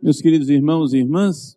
[0.00, 1.56] Meus queridos irmãos e irmãs,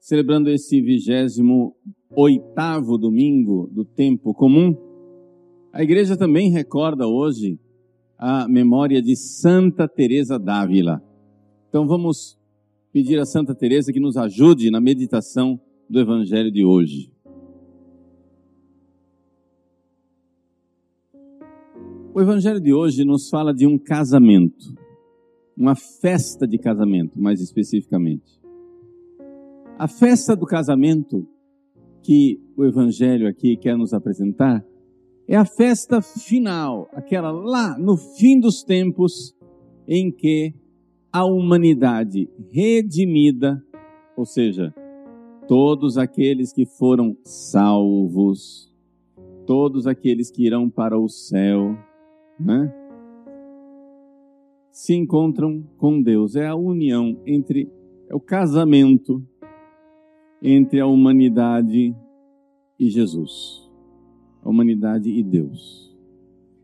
[0.00, 1.76] celebrando esse vigésimo
[2.10, 4.76] oitavo domingo do tempo comum,
[5.72, 7.56] a igreja também recorda hoje
[8.18, 11.00] a memória de Santa Teresa d'Ávila.
[11.68, 12.36] Então vamos
[12.92, 17.12] pedir a Santa Teresa que nos ajude na meditação do evangelho de hoje.
[22.12, 24.74] O evangelho de hoje nos fala de um casamento,
[25.58, 28.40] uma festa de casamento, mais especificamente.
[29.76, 31.26] A festa do casamento
[32.02, 34.64] que o evangelho aqui quer nos apresentar
[35.26, 39.36] é a festa final, aquela lá no fim dos tempos
[39.86, 40.54] em que
[41.12, 43.62] a humanidade redimida,
[44.16, 44.72] ou seja,
[45.48, 48.72] todos aqueles que foram salvos,
[49.44, 51.76] todos aqueles que irão para o céu,
[52.38, 52.87] né?
[54.78, 56.36] Se encontram com Deus.
[56.36, 57.68] É a união entre,
[58.08, 59.20] é o casamento
[60.40, 61.92] entre a humanidade
[62.78, 63.68] e Jesus.
[64.40, 65.92] A humanidade e Deus.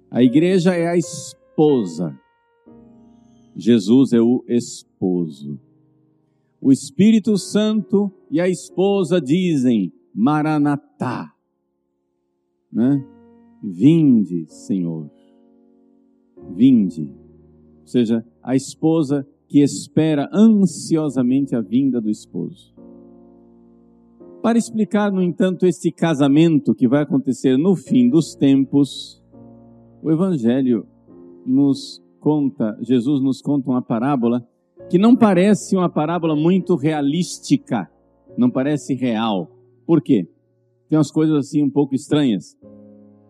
[0.09, 2.17] A igreja é a esposa.
[3.57, 5.59] Jesus é o esposo.
[6.61, 11.35] O Espírito Santo e a esposa dizem: Maranatá.
[12.73, 13.05] Né?
[13.61, 15.11] Vinde, Senhor.
[16.55, 17.24] Vinde.
[17.85, 22.75] Ou seja, a esposa que espera ansiosamente a vinda do esposo.
[24.43, 29.23] Para explicar, no entanto, este casamento que vai acontecer no fim dos tempos,
[30.03, 30.87] o Evangelho
[31.47, 34.47] nos conta, Jesus nos conta uma parábola
[34.89, 37.89] que não parece uma parábola muito realística,
[38.37, 39.51] não parece real.
[39.87, 40.27] Por quê?
[40.89, 42.57] Tem umas coisas assim um pouco estranhas.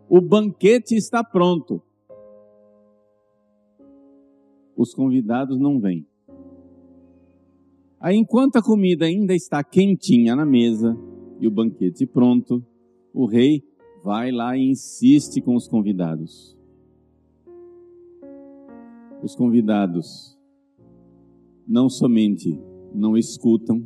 [0.09, 1.83] O banquete está pronto.
[4.77, 6.07] Os convidados não vêm.
[8.01, 10.97] Aí, enquanto a comida ainda está quentinha na mesa
[11.41, 12.63] e o banquete pronto,
[13.13, 13.63] o rei
[14.03, 16.55] vai lá e insiste com os convidados.
[19.23, 20.39] Os convidados
[21.67, 22.61] não somente
[22.95, 23.83] não escutam,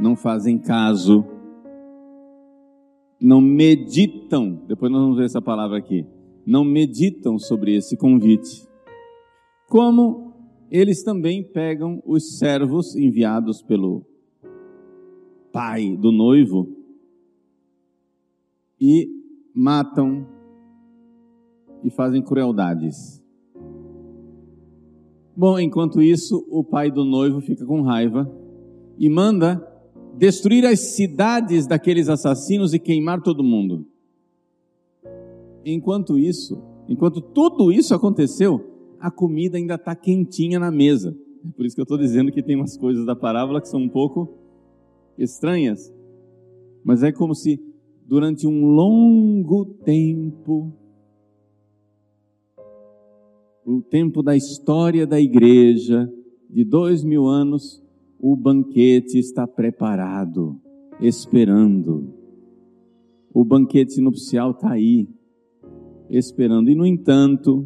[0.00, 1.24] não fazem caso,
[3.20, 6.06] não meditam, depois nós vamos ver essa palavra aqui,
[6.46, 8.68] não meditam sobre esse convite,
[9.68, 10.32] como
[10.70, 14.04] eles também pegam os servos enviados pelo
[15.52, 16.74] pai do noivo
[18.80, 19.08] e
[19.54, 20.26] matam
[21.84, 23.22] e fazem crueldades.
[25.36, 28.30] Bom, enquanto isso, o pai do noivo fica com raiva
[28.98, 29.64] e manda
[30.16, 33.86] destruir as cidades daqueles assassinos e queimar todo mundo.
[35.64, 41.16] Enquanto isso, enquanto tudo isso aconteceu, a comida ainda está quentinha na mesa.
[41.44, 43.80] É por isso que eu estou dizendo que tem umas coisas da parábola que são
[43.80, 44.36] um pouco
[45.16, 45.92] estranhas.
[46.84, 47.60] Mas é como se
[48.06, 50.72] durante um longo tempo,
[53.64, 56.10] o tempo da história da igreja,
[56.48, 57.82] de dois mil anos,
[58.18, 60.58] o banquete está preparado,
[61.00, 62.14] esperando.
[63.32, 65.06] O banquete nupcial está aí,
[66.08, 66.70] esperando.
[66.70, 67.64] E, no entanto,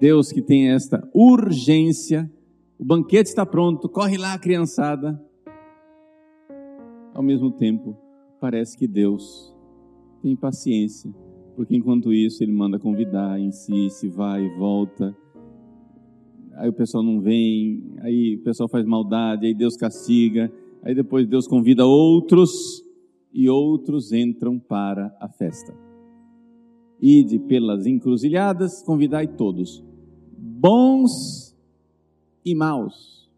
[0.00, 2.30] Deus que tem esta urgência,
[2.78, 5.20] o banquete está pronto, corre lá, criançada.
[7.14, 7.96] Ao mesmo tempo,
[8.40, 9.54] parece que Deus
[10.20, 11.14] tem paciência,
[11.54, 15.16] porque enquanto isso ele manda convidar, insiste, vai e volta.
[16.54, 21.26] Aí o pessoal não vem, aí o pessoal faz maldade, aí Deus castiga, aí depois
[21.26, 22.84] Deus convida outros
[23.32, 25.83] e outros entram para a festa.
[27.06, 29.84] Ide pelas encruzilhadas, convidai todos,
[30.38, 31.54] bons
[32.42, 33.30] e maus.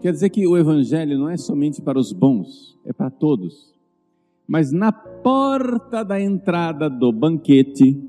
[0.00, 3.72] Quer dizer que o Evangelho não é somente para os bons, é para todos.
[4.48, 8.02] Mas na porta da entrada do banquete,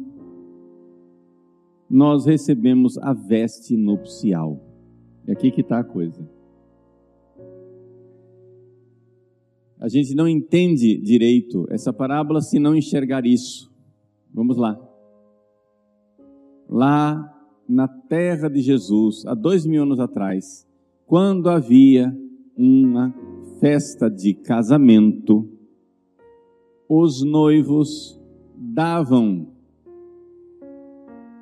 [1.88, 4.60] nós recebemos a veste nupcial.
[5.28, 6.28] É aqui que está a coisa.
[9.80, 13.72] A gente não entende direito essa parábola se não enxergar isso.
[14.34, 14.80] Vamos lá.
[16.70, 17.32] Lá
[17.68, 20.68] na terra de Jesus, há dois mil anos atrás,
[21.06, 22.16] quando havia
[22.56, 23.14] uma
[23.60, 25.48] festa de casamento,
[26.88, 28.20] os noivos
[28.56, 29.48] davam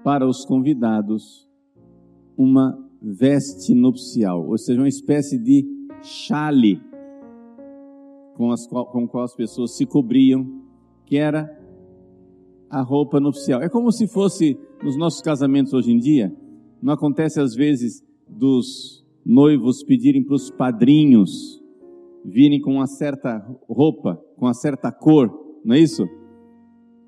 [0.03, 1.47] para os convidados
[2.37, 5.65] uma veste nupcial, ou seja, uma espécie de
[6.01, 6.81] chale
[8.35, 10.45] com, as, com qual as pessoas se cobriam,
[11.05, 11.49] que era
[12.69, 13.61] a roupa nupcial.
[13.61, 16.35] É como se fosse nos nossos casamentos hoje em dia,
[16.81, 21.63] Não acontece às vezes dos noivos pedirem para os padrinhos
[22.25, 23.37] virem com uma certa
[23.67, 25.29] roupa, com uma certa cor,
[25.63, 26.03] não é isso?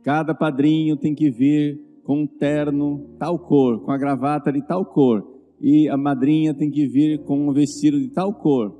[0.04, 4.86] Cada padrinho tem que vir com um terno tal cor, com a gravata de tal
[4.86, 5.26] cor,
[5.60, 8.74] e a madrinha tem que vir com um vestido de tal cor.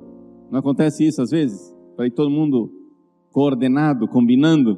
[0.52, 1.75] Não acontece isso às vezes?
[1.96, 2.72] Para todo mundo
[3.32, 4.78] coordenado, combinando?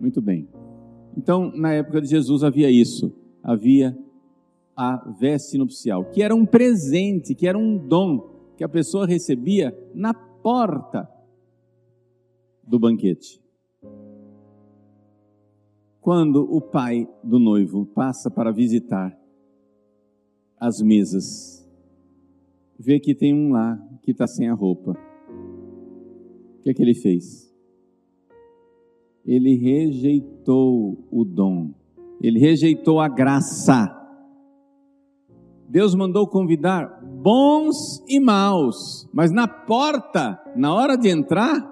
[0.00, 0.48] Muito bem.
[1.16, 3.12] Então, na época de Jesus havia isso,
[3.42, 3.96] havia
[4.76, 9.76] a veste nupcial, que era um presente, que era um dom que a pessoa recebia
[9.94, 11.08] na porta
[12.66, 13.42] do banquete.
[16.00, 19.16] Quando o pai do noivo passa para visitar
[20.58, 21.68] as mesas,
[22.78, 24.96] vê que tem um lá que está sem a roupa.
[26.62, 27.52] O que é que ele fez?
[29.26, 31.74] Ele rejeitou o dom,
[32.20, 34.02] ele rejeitou a graça
[35.72, 41.66] Deus mandou convidar bons e maus, mas na porta, na hora de entrar,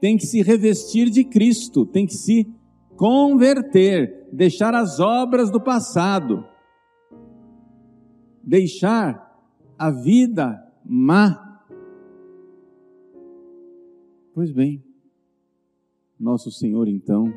[0.00, 2.50] tem que se revestir de Cristo, tem que se
[2.96, 6.46] converter, deixar as obras do passado,
[8.42, 9.36] deixar
[9.78, 11.51] a vida má.
[14.34, 14.82] Pois bem,
[16.18, 17.32] nosso Senhor então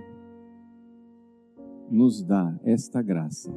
[1.90, 3.52] nos dá esta graça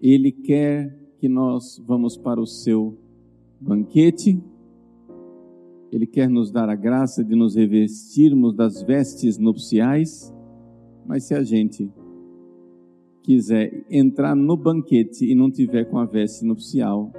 [0.00, 2.96] ele quer que nós vamos para o seu
[3.60, 4.40] banquete.
[5.90, 10.34] Ele quer nos dar a graça de nos revestirmos das vestes nupciais,
[11.06, 11.90] mas se a gente
[13.22, 17.10] quiser entrar no banquete e não tiver com a veste nupcial,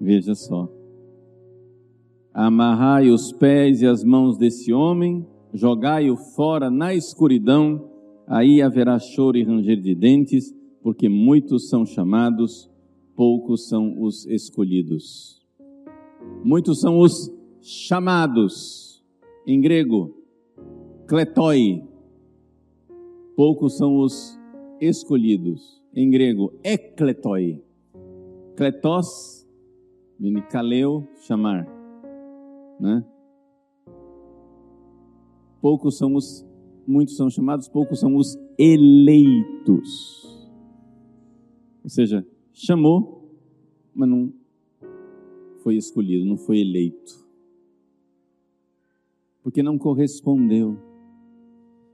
[0.00, 0.68] veja só.
[2.42, 7.90] Amarrai os pés e as mãos desse homem, jogai-o fora na escuridão,
[8.26, 10.50] aí haverá choro e ranger de dentes
[10.82, 12.70] porque muitos são chamados,
[13.14, 15.46] poucos são os escolhidos.
[16.42, 19.04] Muitos são os chamados,
[19.46, 20.16] em grego,
[21.06, 21.84] kletoi.
[23.36, 24.40] Poucos são os
[24.80, 27.62] escolhidos, em grego, ekletoi.
[28.56, 29.46] Kletos,
[30.50, 31.79] kaleo, chamar,
[32.80, 33.04] né?
[35.60, 36.46] Poucos são os,
[36.86, 40.26] muitos são chamados, poucos são os eleitos.
[41.84, 43.30] Ou seja, chamou,
[43.94, 44.32] mas não
[45.62, 47.20] foi escolhido, não foi eleito.
[49.42, 50.78] Porque não correspondeu.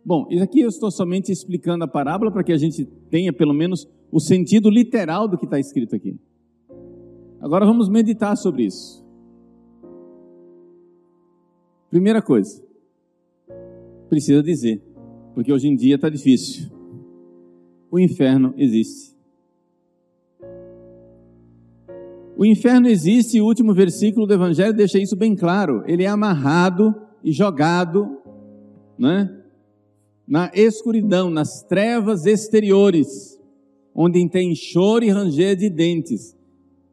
[0.05, 3.53] Bom, isso aqui eu estou somente explicando a parábola para que a gente tenha pelo
[3.53, 6.17] menos o sentido literal do que está escrito aqui.
[7.41, 9.06] Agora vamos meditar sobre isso.
[11.97, 12.63] Primeira coisa,
[14.11, 14.83] precisa dizer,
[15.35, 16.71] porque hoje em dia está difícil.
[17.91, 19.17] O inferno existe.
[22.37, 25.85] O inferno existe e o último versículo do Evangelho deixa isso bem claro.
[25.87, 26.95] Ele é amarrado
[27.25, 28.19] e jogado
[28.99, 29.35] né,
[30.29, 33.41] na escuridão, nas trevas exteriores,
[33.95, 36.37] onde tem choro e ranger de dentes.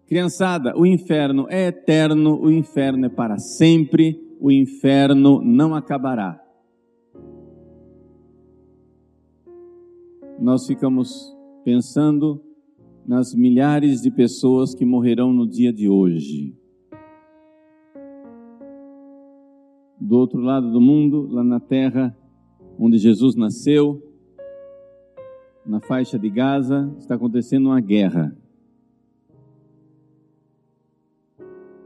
[0.07, 6.37] Criançada, o inferno é eterno, o inferno é para sempre, o inferno não acabará.
[10.37, 12.43] Nós ficamos pensando
[13.07, 16.53] nas milhares de pessoas que morrerão no dia de hoje.
[19.97, 22.13] Do outro lado do mundo, lá na terra
[22.77, 24.03] onde Jesus nasceu,
[25.65, 28.35] na faixa de Gaza, está acontecendo uma guerra.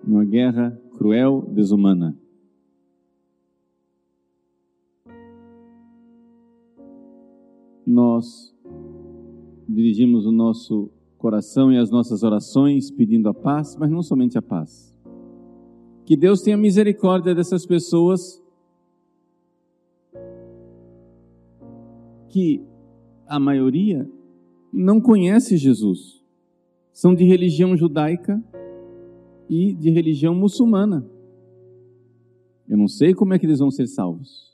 [0.03, 2.17] Uma guerra cruel, desumana.
[7.87, 8.53] Nós
[9.65, 14.41] dirigimos o nosso coração e as nossas orações pedindo a paz, mas não somente a
[14.41, 14.93] paz.
[16.05, 18.43] Que Deus tenha misericórdia dessas pessoas
[22.27, 22.61] que
[23.25, 24.05] a maioria
[24.73, 26.21] não conhece Jesus.
[26.91, 28.43] São de religião judaica
[29.49, 31.09] e de religião muçulmana.
[32.67, 34.46] Eu não sei como é que eles vão ser salvos.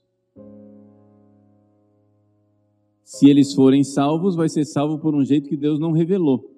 [3.13, 6.51] Se eles forem salvos, vai ser salvo por um jeito que Deus não revelou.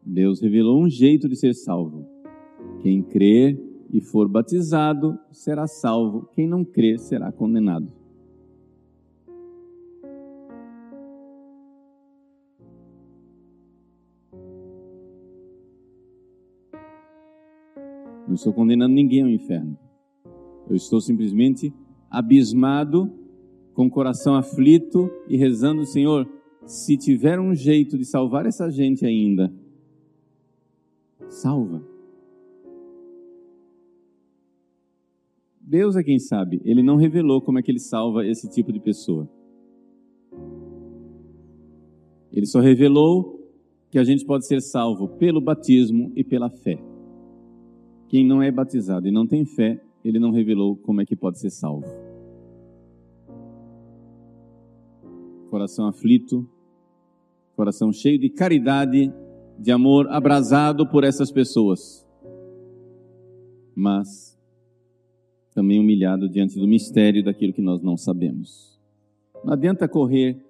[0.00, 2.06] Deus revelou um jeito de ser salvo.
[2.82, 3.60] Quem crer
[3.92, 7.92] e for batizado será salvo, quem não crer será condenado.
[18.24, 19.76] Não estou condenando ninguém ao inferno.
[20.68, 21.74] Eu estou simplesmente
[22.08, 23.18] abismado
[23.74, 26.28] com o coração aflito e rezando, Senhor,
[26.66, 29.52] se tiver um jeito de salvar essa gente ainda,
[31.28, 31.82] salva.
[35.60, 36.60] Deus é quem sabe.
[36.64, 39.28] Ele não revelou como é que ele salva esse tipo de pessoa.
[42.32, 43.40] Ele só revelou
[43.90, 46.78] que a gente pode ser salvo pelo batismo e pela fé.
[48.08, 51.38] Quem não é batizado e não tem fé, ele não revelou como é que pode
[51.38, 51.86] ser salvo.
[55.50, 56.48] Coração aflito,
[57.56, 59.12] coração cheio de caridade,
[59.58, 62.06] de amor abrasado por essas pessoas.
[63.74, 64.38] Mas
[65.52, 68.78] também humilhado diante do mistério daquilo que nós não sabemos.
[69.44, 70.40] Não adianta correr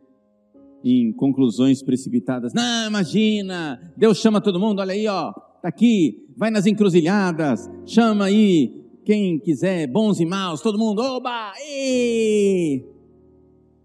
[0.84, 2.52] em conclusões precipitadas.
[2.52, 8.26] Não, imagina, Deus chama todo mundo, olha aí, ó, tá aqui, vai nas encruzilhadas, chama
[8.26, 12.84] aí quem quiser, bons e maus, todo mundo, oba, e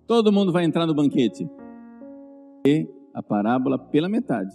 [0.07, 1.49] todo mundo vai entrar no banquete.
[2.65, 4.53] E a parábola pela metade.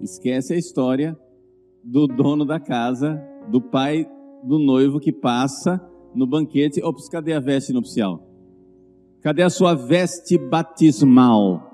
[0.00, 1.18] Esquece a história
[1.82, 3.20] do dono da casa,
[3.50, 4.08] do pai
[4.42, 5.80] do noivo que passa
[6.14, 6.82] no banquete.
[6.82, 8.26] Ops, cadê a veste nupcial?
[9.20, 11.70] Cadê a sua veste batismal?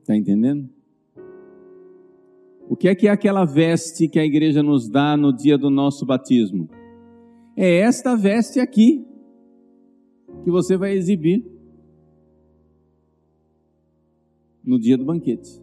[0.00, 0.68] Está entendendo?
[2.68, 5.68] O que é que é aquela veste que a igreja nos dá no dia do
[5.68, 6.68] nosso batismo?
[7.56, 9.06] É esta veste aqui
[10.44, 11.44] que você vai exibir
[14.64, 15.60] no dia do banquete.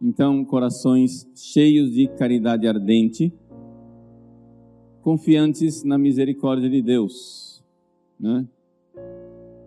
[0.00, 3.32] Então, corações cheios de caridade ardente,
[5.02, 7.64] confiantes na misericórdia de Deus.
[8.18, 8.46] Né?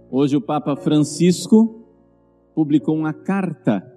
[0.09, 1.85] Hoje, o Papa Francisco
[2.55, 3.90] publicou uma carta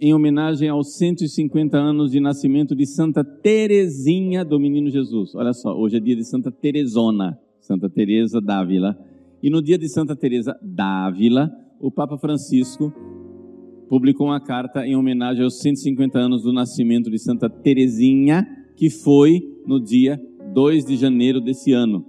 [0.00, 5.34] em homenagem aos 150 anos de nascimento de Santa Teresinha do Menino Jesus.
[5.34, 8.96] Olha só, hoje é dia de Santa Teresona, Santa Teresa d'Ávila.
[9.42, 11.50] E no dia de Santa Teresa d'Ávila,
[11.80, 12.92] o Papa Francisco
[13.88, 19.40] publicou uma carta em homenagem aos 150 anos do nascimento de Santa Teresinha, que foi
[19.66, 20.20] no dia
[20.54, 22.04] 2 de janeiro desse ano.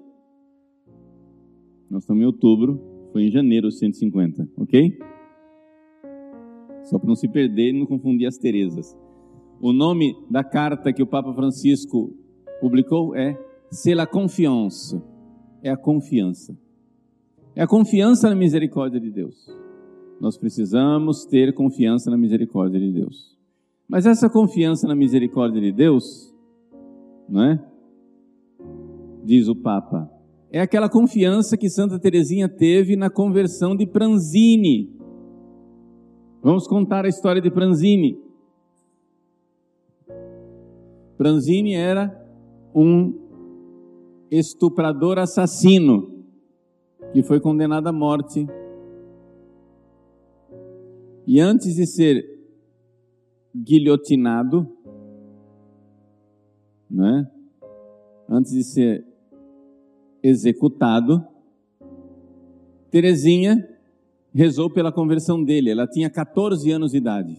[1.89, 2.79] Nós estamos em outubro,
[3.11, 5.08] foi em janeiro os 150, ok?
[6.89, 8.97] Só para não se perder e não confundir as Terezas.
[9.61, 12.13] O nome da carta que o Papa Francisco
[12.59, 13.37] publicou é
[13.71, 14.99] C'est la confiance.
[15.61, 16.57] É a confiança.
[17.55, 19.35] É a confiança na misericórdia de Deus.
[20.19, 23.37] Nós precisamos ter confiança na misericórdia de Deus.
[23.87, 26.33] Mas essa confiança na misericórdia de Deus,
[27.27, 27.65] não é?
[29.23, 30.09] Diz o Papa,
[30.51, 34.89] é aquela confiança que Santa Teresinha teve na conversão de Pranzini.
[36.41, 38.17] Vamos contar a história de Pranzini.
[41.17, 42.17] Pranzini era
[42.73, 43.13] um
[44.31, 46.23] estuprador assassino
[47.11, 48.47] que foi condenado à morte
[51.27, 52.23] e antes de ser
[53.53, 54.65] guilhotinado,
[56.89, 57.29] né?
[58.29, 59.05] antes de ser
[60.23, 61.21] executado,
[62.89, 63.78] Terezinha
[64.33, 65.69] rezou pela conversão dele.
[65.69, 67.37] Ela tinha 14 anos de idade.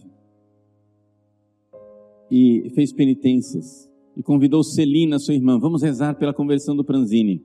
[2.29, 3.89] E fez penitências.
[4.15, 7.43] E convidou Celina, sua irmã, vamos rezar pela conversão do Pranzini.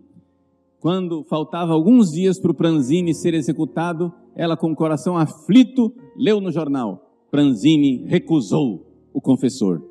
[0.80, 6.40] Quando faltava alguns dias para o Pranzini ser executado, ela, com o coração aflito, leu
[6.40, 9.82] no jornal: Pranzini recusou o confessor.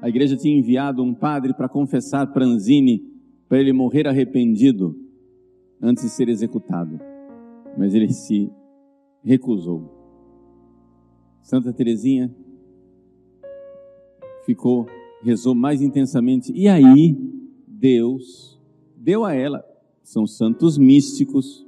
[0.00, 3.02] A igreja tinha enviado um padre para confessar Pranzini,
[3.48, 4.96] para ele morrer arrependido
[5.80, 7.11] antes de ser executado.
[7.76, 8.50] Mas ele se
[9.24, 9.90] recusou.
[11.42, 12.34] Santa Teresinha
[14.44, 14.86] ficou,
[15.22, 16.52] rezou mais intensamente.
[16.52, 17.16] E aí,
[17.66, 18.60] Deus
[18.96, 19.64] deu a ela,
[20.02, 21.66] são santos místicos,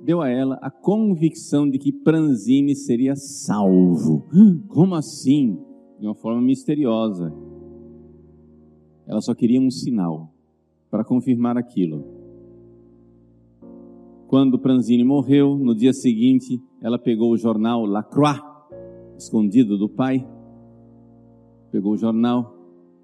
[0.00, 4.26] deu a ela a convicção de que Pranzini seria salvo.
[4.68, 5.58] Como assim?
[5.98, 7.32] De uma forma misteriosa.
[9.06, 10.32] Ela só queria um sinal
[10.90, 12.17] para confirmar aquilo.
[14.28, 18.38] Quando Pranzini morreu, no dia seguinte, ela pegou o jornal La Croix,
[19.16, 20.28] escondido do pai,
[21.72, 22.54] pegou o jornal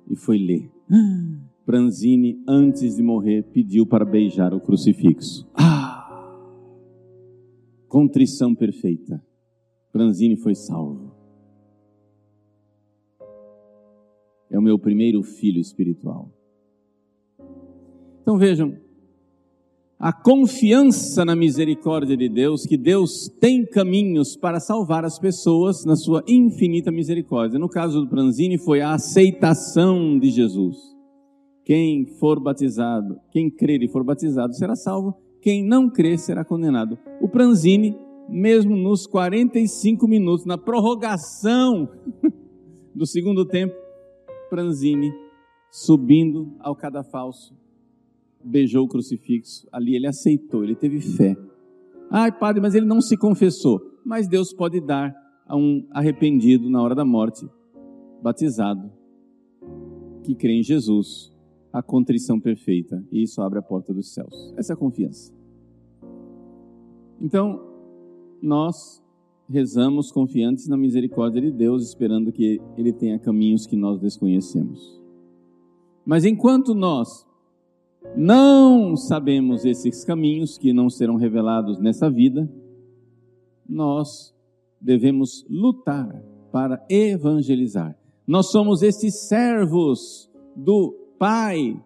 [0.06, 0.70] e foi ler.
[1.64, 5.48] Pranzini, antes de morrer, pediu para beijar o crucifixo.
[5.54, 5.94] Ah!
[7.88, 9.24] Contrição perfeita.
[9.90, 11.10] Pranzini foi salvo.
[14.50, 16.30] É o meu primeiro filho espiritual.
[18.20, 18.83] Então vejam,
[19.98, 25.96] a confiança na misericórdia de Deus, que Deus tem caminhos para salvar as pessoas na
[25.96, 27.58] sua infinita misericórdia.
[27.58, 30.76] No caso do Pranzini, foi a aceitação de Jesus.
[31.64, 36.98] Quem for batizado, quem crer e for batizado será salvo, quem não crer será condenado.
[37.20, 37.96] O Pranzini,
[38.28, 41.88] mesmo nos 45 minutos, na prorrogação
[42.94, 43.74] do segundo tempo,
[44.50, 45.10] Pranzini
[45.70, 47.52] subindo ao cadafalso,
[48.44, 49.66] beijou o crucifixo.
[49.72, 51.36] Ali ele aceitou, ele teve fé.
[52.10, 53.80] Ai, padre, mas ele não se confessou.
[54.04, 55.14] Mas Deus pode dar
[55.46, 57.48] a um arrependido na hora da morte,
[58.22, 58.90] batizado,
[60.22, 61.32] que crê em Jesus,
[61.72, 63.02] a contrição perfeita.
[63.10, 64.54] E isso abre a porta dos céus.
[64.56, 65.32] Essa é a confiança.
[67.20, 67.60] Então,
[68.40, 69.02] nós
[69.48, 75.00] rezamos confiantes na misericórdia de Deus, esperando que Ele tenha caminhos que nós desconhecemos.
[76.04, 77.26] Mas enquanto nós
[78.16, 82.48] não sabemos esses caminhos que não serão revelados nessa vida,
[83.68, 84.34] nós
[84.80, 87.98] devemos lutar para evangelizar.
[88.26, 91.80] Nós somos esses servos do pai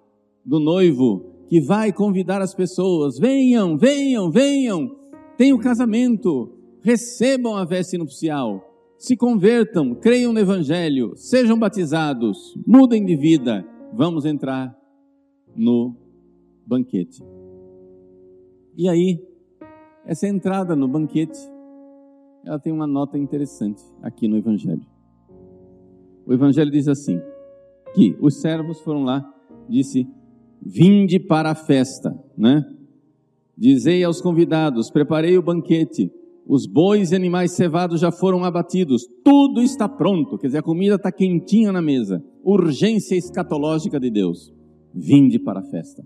[0.44, 4.94] do noivo que vai convidar as pessoas: venham, venham, venham,
[5.37, 8.62] tem o casamento, recebam a veste nupcial,
[8.98, 14.76] se convertam, creiam no evangelho, sejam batizados, mudem de vida, vamos entrar
[15.56, 16.07] no
[16.68, 17.22] banquete.
[18.76, 19.18] E aí,
[20.04, 21.38] essa entrada no banquete,
[22.44, 24.87] ela tem uma nota interessante aqui no Evangelho.
[26.26, 27.20] O Evangelho diz assim:
[27.94, 29.25] que os servos foram lá,
[29.68, 30.06] disse,
[30.60, 32.64] vinde para a festa, né?
[33.56, 36.12] Dizei aos convidados: preparei o banquete,
[36.46, 40.94] os bois e animais cevados já foram abatidos, tudo está pronto, quer dizer, a comida
[40.94, 42.22] está quentinha na mesa.
[42.44, 44.52] Urgência escatológica de Deus.
[44.94, 46.02] Vinde para a festa.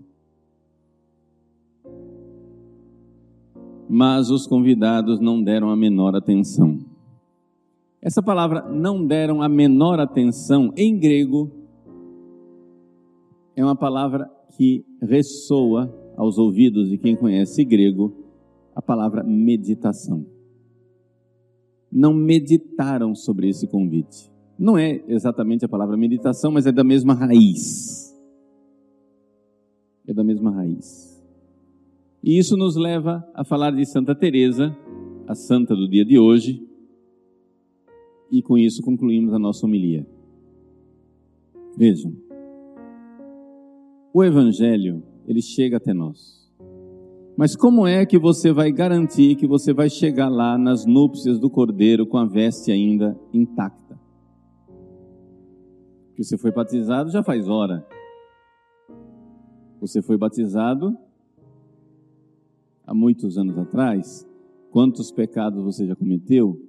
[3.93, 6.79] Mas os convidados não deram a menor atenção.
[8.01, 11.51] Essa palavra não deram a menor atenção em grego
[13.55, 18.11] é uma palavra que ressoa aos ouvidos de quem conhece grego
[18.75, 20.25] a palavra meditação.
[21.91, 24.31] Não meditaram sobre esse convite.
[24.57, 28.11] Não é exatamente a palavra meditação, mas é da mesma raiz.
[30.07, 31.22] É da mesma raiz.
[32.23, 34.73] E isso nos leva a falar de Santa Teresa,
[35.27, 36.65] a santa do dia de hoje,
[38.31, 40.07] e com isso concluímos a nossa homilia.
[41.75, 42.15] Vejam,
[44.13, 46.49] o evangelho, ele chega até nós.
[47.35, 51.49] Mas como é que você vai garantir que você vai chegar lá nas núpcias do
[51.49, 53.99] cordeiro com a veste ainda intacta?
[56.15, 57.85] Que você foi batizado já faz hora.
[59.81, 60.95] Você foi batizado
[62.85, 64.27] há muitos anos atrás,
[64.71, 66.59] quantos pecados você já cometeu?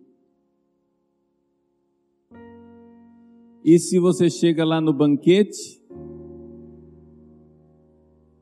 [3.65, 5.83] E se você chega lá no banquete,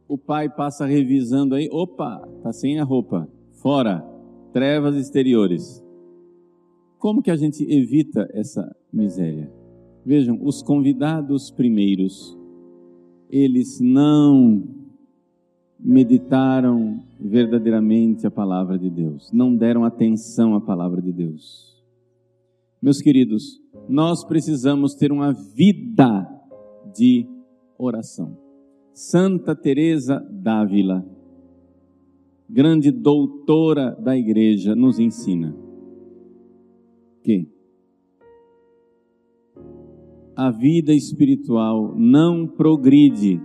[0.08, 4.04] o pai passa revisando aí, opa, tá sem a roupa, fora,
[4.52, 5.82] trevas exteriores.
[6.98, 9.50] Como que a gente evita essa miséria?
[10.04, 12.36] Vejam, os convidados primeiros,
[13.30, 14.81] eles não
[15.84, 21.72] meditaram verdadeiramente a palavra de Deus, não deram atenção à palavra de Deus.
[22.80, 26.26] Meus queridos, nós precisamos ter uma vida
[26.94, 27.26] de
[27.76, 28.36] oração.
[28.92, 31.04] Santa Teresa d'Ávila,
[32.48, 35.56] grande doutora da igreja, nos ensina
[37.22, 37.48] que
[40.36, 43.40] a vida espiritual não progride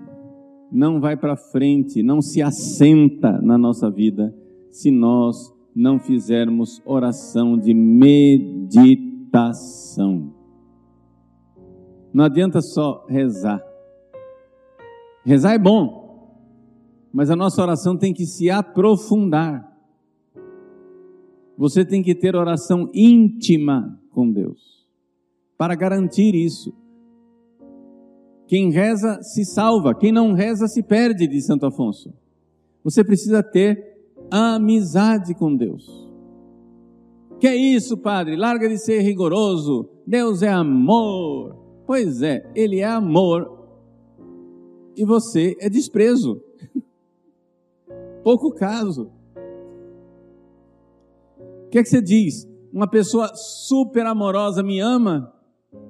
[0.71, 4.35] não vai para frente, não se assenta na nossa vida
[4.69, 8.73] se nós não fizermos oração de meditação.
[12.13, 13.63] Não adianta só rezar.
[15.23, 16.07] Rezar é bom,
[17.13, 19.67] mas a nossa oração tem que se aprofundar.
[21.57, 24.87] Você tem que ter oração íntima com Deus
[25.57, 26.73] para garantir isso.
[28.47, 32.13] Quem reza se salva, quem não reza se perde, diz Santo Afonso.
[32.83, 33.97] Você precisa ter
[34.31, 36.07] amizade com Deus.
[37.39, 38.35] Que é isso, padre?
[38.35, 39.89] Larga de ser rigoroso.
[40.05, 41.55] Deus é amor.
[41.85, 43.57] Pois é, Ele é amor
[44.95, 46.41] e você é desprezo.
[48.23, 49.11] Pouco caso.
[51.65, 52.47] O que é que você diz?
[52.73, 55.33] Uma pessoa super amorosa me ama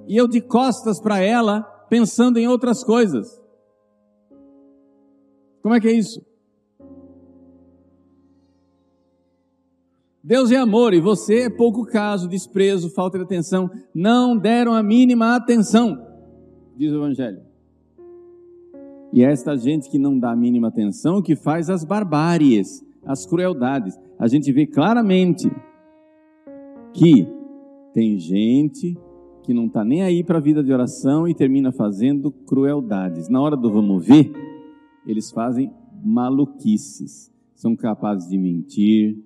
[0.06, 3.40] e eu de costas para ela pensando em outras coisas.
[5.62, 6.24] Como é que é isso?
[10.22, 13.70] Deus é amor e você é pouco caso, desprezo, falta de atenção.
[13.94, 16.06] Não deram a mínima atenção,
[16.76, 17.42] diz o Evangelho.
[19.12, 23.24] E é esta gente que não dá a mínima atenção que faz as barbáries, as
[23.24, 23.98] crueldades.
[24.18, 25.50] A gente vê claramente
[26.92, 27.26] que
[27.94, 28.98] tem gente
[29.48, 33.30] que não está nem aí para a vida de oração e termina fazendo crueldades.
[33.30, 34.30] Na hora do vamos ver,
[35.06, 35.72] eles fazem
[36.04, 37.32] maluquices.
[37.54, 39.16] São capazes de mentir,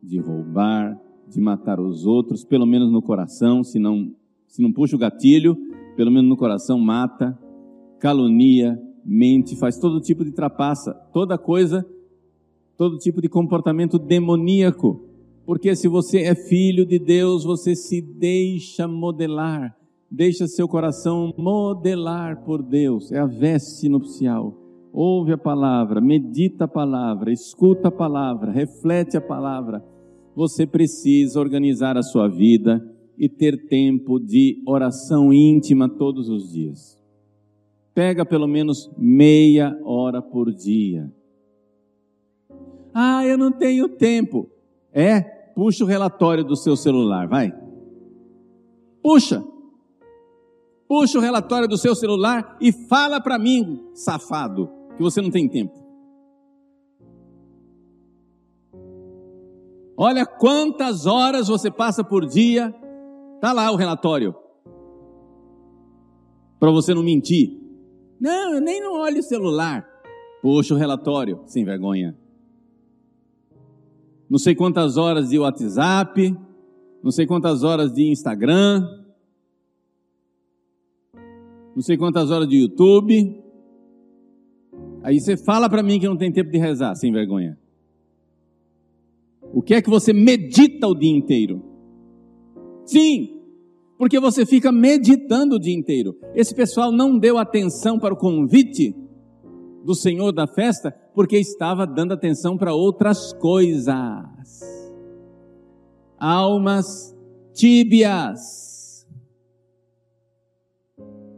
[0.00, 0.96] de roubar,
[1.28, 4.14] de matar os outros, pelo menos no coração, se não,
[4.46, 5.56] se não puxa o gatilho,
[5.96, 7.36] pelo menos no coração mata,
[7.98, 11.84] calunia, mente, faz todo tipo de trapaça, toda coisa,
[12.76, 15.03] todo tipo de comportamento demoníaco.
[15.46, 19.76] Porque se você é filho de Deus, você se deixa modelar,
[20.10, 23.12] deixa seu coração modelar por Deus.
[23.12, 24.56] É a veste nupcial.
[24.92, 29.84] Ouve a palavra, medita a palavra, escuta a palavra, reflete a palavra.
[30.34, 32.82] Você precisa organizar a sua vida
[33.18, 36.98] e ter tempo de oração íntima todos os dias.
[37.92, 41.12] Pega pelo menos meia hora por dia.
[42.92, 44.48] Ah, eu não tenho tempo.
[44.92, 47.52] É, puxa o relatório do seu celular, vai.
[49.02, 49.44] Puxa.
[50.88, 55.48] Puxa o relatório do seu celular e fala para mim, safado, que você não tem
[55.48, 55.84] tempo.
[59.96, 62.74] Olha quantas horas você passa por dia.
[63.40, 64.34] Tá lá o relatório.
[66.58, 67.60] Para você não mentir.
[68.20, 69.86] Não, eu nem não olho o celular.
[70.42, 72.16] Puxa o relatório, sem vergonha.
[74.28, 76.36] Não sei quantas horas de WhatsApp,
[77.02, 78.82] não sei quantas horas de Instagram,
[81.74, 83.42] não sei quantas horas de YouTube.
[85.02, 87.58] Aí você fala para mim que não tem tempo de rezar, sem vergonha.
[89.52, 91.62] O que é que você medita o dia inteiro?
[92.86, 93.40] Sim,
[93.98, 96.16] porque você fica meditando o dia inteiro.
[96.34, 98.94] Esse pessoal não deu atenção para o convite
[99.84, 103.92] do Senhor da festa, porque estava dando atenção para outras coisas.
[106.18, 107.14] Almas
[107.52, 109.06] tíbias.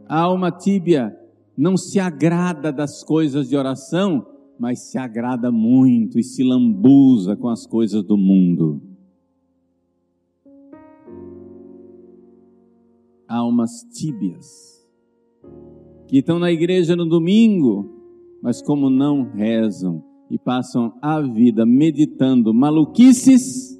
[0.07, 1.15] A alma tíbia
[1.57, 4.25] não se agrada das coisas de oração,
[4.57, 8.81] mas se agrada muito e se lambuza com as coisas do mundo.
[13.27, 14.87] almas tíbias,
[16.07, 17.96] que estão na igreja no domingo,
[18.41, 23.79] mas como não rezam e passam a vida meditando maluquices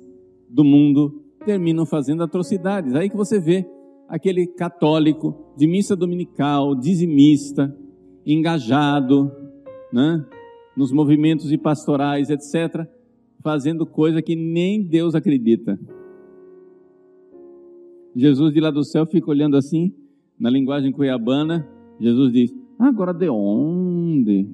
[0.50, 2.93] do mundo, terminam fazendo atrocidades.
[2.96, 3.65] Aí que você vê
[4.08, 7.76] aquele católico de missa dominical, dizimista,
[8.26, 9.32] engajado,
[9.91, 10.26] né,
[10.76, 12.88] nos movimentos e pastorais, etc.,
[13.41, 15.80] fazendo coisa que nem Deus acredita.
[18.15, 19.93] Jesus de lá do céu fica olhando assim,
[20.39, 21.67] na linguagem cuiabana,
[22.00, 24.50] Jesus diz: Agora de onde?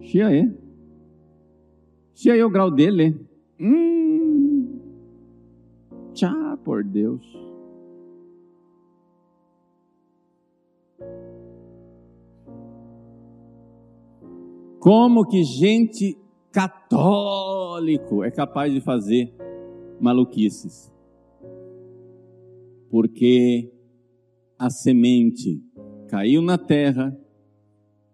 [0.00, 0.50] Chia é.
[2.14, 3.20] Chia é o grau dele.
[3.60, 4.80] Hum.
[6.14, 7.26] Tchá, por Deus.
[14.80, 16.16] Como que gente
[16.50, 19.34] católico é capaz de fazer
[20.00, 20.90] maluquices?
[22.90, 23.72] porque
[24.58, 25.62] a semente
[26.08, 27.16] caiu na terra,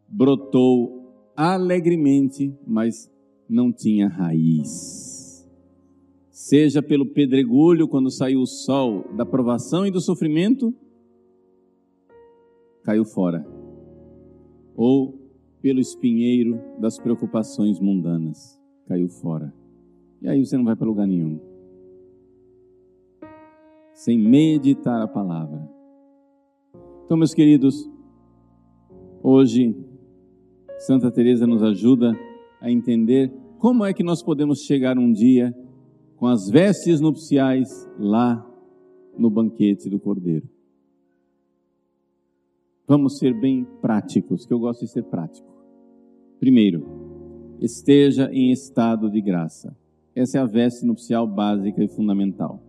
[0.09, 3.11] brotou alegremente, mas
[3.48, 5.48] não tinha raiz.
[6.30, 10.74] Seja pelo pedregulho, quando saiu o sol da provação e do sofrimento,
[12.83, 13.46] caiu fora.
[14.76, 15.18] Ou
[15.62, 19.54] pelo espinheiro das preocupações mundanas, caiu fora.
[20.20, 21.54] E aí você não vai para lugar nenhum
[23.94, 25.70] sem meditar a palavra.
[27.05, 27.87] Então, meus queridos,
[29.23, 29.77] hoje
[30.79, 32.19] Santa Teresa nos ajuda
[32.62, 35.55] a entender como é que nós podemos chegar um dia
[36.17, 38.43] com as vestes nupciais lá
[39.19, 40.49] no banquete do Cordeiro.
[42.87, 45.47] Vamos ser bem práticos, que eu gosto de ser prático.
[46.40, 46.87] Primeiro,
[47.61, 49.77] esteja em estado de graça.
[50.17, 52.62] Essa é a veste nupcial básica e fundamental.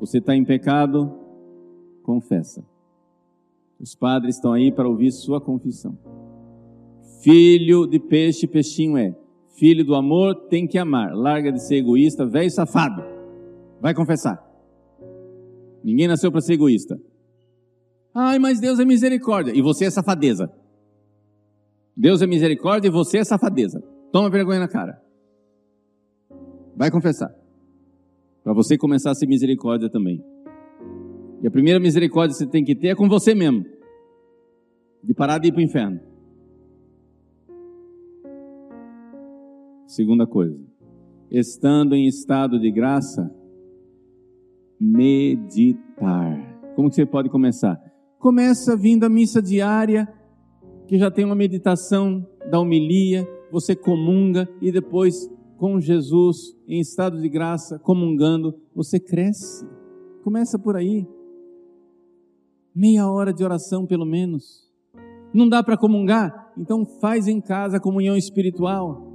[0.00, 1.10] Você está em pecado?
[2.02, 2.71] Confessa.
[3.82, 5.98] Os padres estão aí para ouvir sua confissão.
[7.20, 9.12] Filho de peixe, peixinho é.
[9.58, 11.12] Filho do amor tem que amar.
[11.12, 13.02] Larga de ser egoísta, velho safado.
[13.80, 14.40] Vai confessar.
[15.82, 16.96] Ninguém nasceu para ser egoísta.
[18.14, 19.52] Ai, mas Deus é misericórdia.
[19.52, 20.48] E você é safadeza.
[21.96, 23.82] Deus é misericórdia e você é safadeza.
[24.12, 25.02] Toma vergonha na cara.
[26.76, 27.34] Vai confessar.
[28.44, 30.22] Para você começar a ser misericórdia também.
[31.42, 33.66] E a primeira misericórdia que você tem que ter é com você mesmo.
[35.02, 36.00] De parar de ir para o inferno.
[39.88, 40.56] Segunda coisa.
[41.28, 43.28] Estando em estado de graça,
[44.80, 46.60] meditar.
[46.76, 47.76] Como que você pode começar?
[48.18, 50.06] Começa vindo a missa diária,
[50.86, 57.20] que já tem uma meditação da homilia, você comunga e depois com Jesus em estado
[57.20, 59.66] de graça, comungando, você cresce.
[60.22, 61.04] Começa por aí.
[62.74, 64.68] Meia hora de oração pelo menos.
[65.32, 66.52] Não dá para comungar?
[66.56, 69.12] Então faz em casa a comunhão espiritual.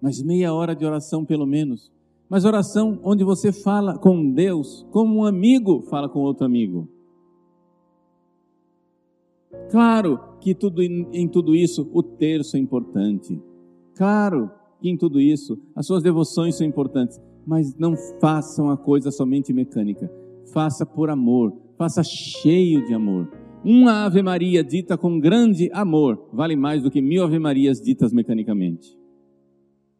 [0.00, 1.90] Mas meia hora de oração pelo menos.
[2.28, 6.88] Mas oração onde você fala com Deus, como um amigo fala com outro amigo.
[9.70, 13.40] Claro que tudo, em tudo isso o terço é importante.
[13.94, 17.20] Claro que em tudo isso as suas devoções são importantes.
[17.46, 20.10] Mas não façam a coisa somente mecânica.
[20.52, 21.52] Faça por amor.
[21.82, 23.28] Faça cheio de amor.
[23.64, 28.12] Uma Ave Maria dita com grande amor vale mais do que mil Ave Marias ditas
[28.12, 28.96] mecanicamente.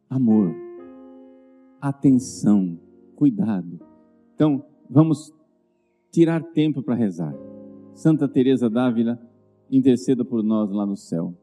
[0.08, 0.54] Amor
[1.80, 2.78] atenção,
[3.16, 3.80] cuidado.
[4.32, 5.34] Então, vamos
[6.12, 7.34] tirar tempo para rezar.
[7.92, 9.18] Santa Teresa d'Ávila,
[9.68, 11.34] interceda por nós lá no céu.